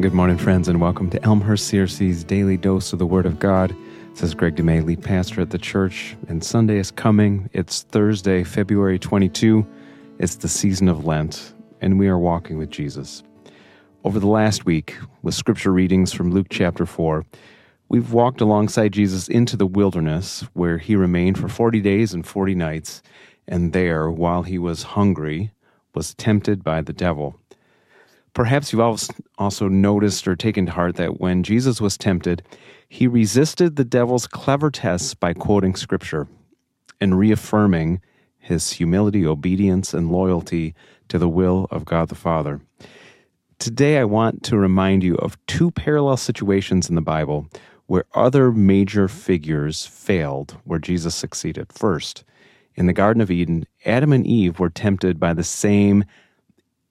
[0.00, 3.74] Good morning, friends, and welcome to Elmhurst CRC's Daily Dose of the Word of God.
[4.12, 7.50] This is Gregg DeMey, lead pastor at the church, and Sunday is coming.
[7.52, 9.66] It's Thursday, February 22.
[10.20, 13.24] It's the season of Lent, and we are walking with Jesus.
[14.04, 17.26] Over the last week, with scripture readings from Luke chapter 4,
[17.88, 22.54] we've walked alongside Jesus into the wilderness, where he remained for 40 days and 40
[22.54, 23.02] nights,
[23.48, 25.50] and there, while he was hungry,
[25.92, 27.40] was tempted by the devil.
[28.38, 29.00] Perhaps you've
[29.36, 32.44] also noticed or taken to heart that when Jesus was tempted,
[32.88, 36.28] he resisted the devil's clever tests by quoting scripture
[37.00, 38.00] and reaffirming
[38.38, 40.76] his humility, obedience, and loyalty
[41.08, 42.60] to the will of God the Father.
[43.58, 47.48] Today, I want to remind you of two parallel situations in the Bible
[47.86, 51.72] where other major figures failed, where Jesus succeeded.
[51.72, 52.22] First,
[52.76, 56.04] in the Garden of Eden, Adam and Eve were tempted by the same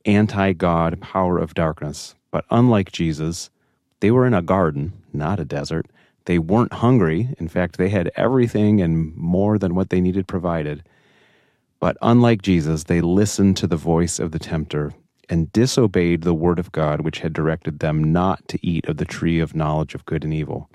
[0.08, 2.16] anti God power of darkness.
[2.31, 3.50] But unlike Jesus,
[4.00, 5.88] they were in a garden, not a desert.
[6.25, 7.36] They weren't hungry.
[7.38, 10.83] In fact, they had everything and more than what they needed provided.
[11.80, 14.91] But unlike Jesus, they listened to the voice of the tempter
[15.30, 19.05] and disobeyed the word of God, which had directed them not to eat of the
[19.05, 20.69] tree of knowledge of good and evil.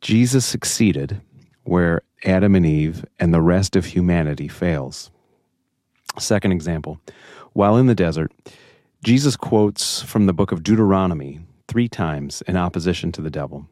[0.00, 1.20] Jesus succeeded
[1.64, 5.10] where Adam and Eve and the rest of humanity fails.
[6.18, 7.00] Second example
[7.52, 8.32] while in the desert,
[9.02, 13.68] Jesus quotes from the book of Deuteronomy three times in opposition to the devil.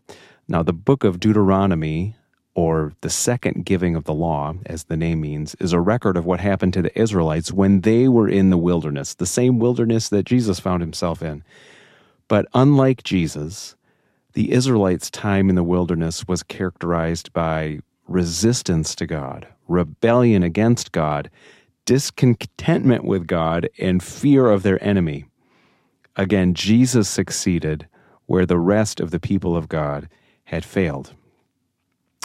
[0.48, 2.16] Now, the book of Deuteronomy,
[2.54, 6.24] or the second giving of the law, as the name means, is a record of
[6.24, 10.24] what happened to the Israelites when they were in the wilderness, the same wilderness that
[10.24, 11.44] Jesus found himself in.
[12.26, 13.76] But unlike Jesus,
[14.32, 21.30] the Israelites' time in the wilderness was characterized by resistance to God, rebellion against God,
[21.88, 25.24] discontentment with God and fear of their enemy.
[26.16, 27.88] Again, Jesus succeeded
[28.26, 30.06] where the rest of the people of God
[30.44, 31.14] had failed.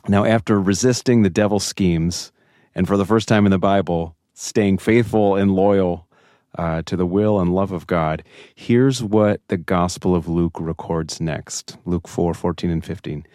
[0.06, 2.34] Now, after resisting the devil's schemes,
[2.76, 6.10] and for the first time in the Bible, staying faithful and loyal
[6.58, 8.22] uh, to the will and love of God,
[8.54, 13.26] here's what the Gospel of Luke records next Luke 4 14 and 15.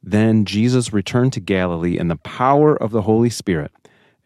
[0.00, 3.72] Then Jesus returned to Galilee in the power of the Holy Spirit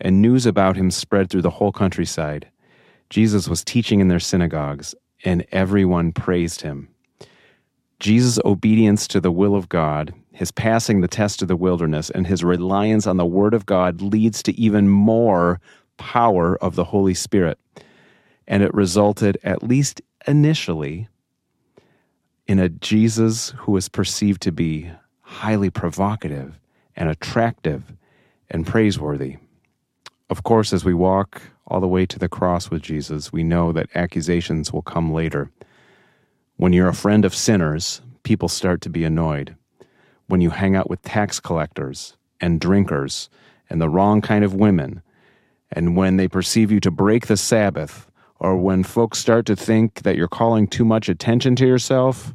[0.00, 2.48] and news about him spread through the whole countryside.
[3.10, 6.88] Jesus was teaching in their synagogues, and everyone praised him.
[7.98, 12.26] Jesus' obedience to the will of God, his passing the test of the wilderness, and
[12.26, 15.60] his reliance on the Word of God leads to even more
[15.96, 17.58] power of the Holy Spirit.
[18.46, 21.08] And it resulted, at least initially,
[22.46, 24.90] in a Jesus who was perceived to be
[25.22, 26.60] highly provocative
[26.94, 27.92] and attractive
[28.50, 29.36] and praiseworthy.
[30.28, 33.72] Of course, as we walk all the way to the cross with Jesus, we know
[33.72, 35.50] that accusations will come later.
[36.56, 39.56] When you're a friend of sinners, people start to be annoyed.
[40.26, 43.30] When you hang out with tax collectors and drinkers
[43.70, 45.02] and the wrong kind of women,
[45.70, 48.10] and when they perceive you to break the Sabbath,
[48.40, 52.34] or when folks start to think that you're calling too much attention to yourself,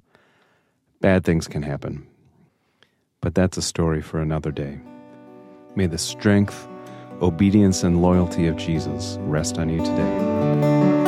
[1.01, 2.07] bad things can happen.
[3.19, 4.79] But that's a story for another day.
[5.75, 6.67] May the strength
[7.21, 11.00] obedience and loyalty of Jesus rest on you today.